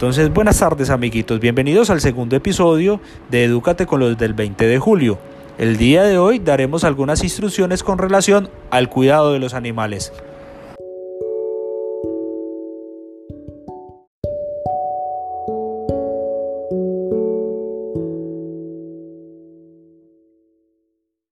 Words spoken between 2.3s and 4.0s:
episodio de Edúcate con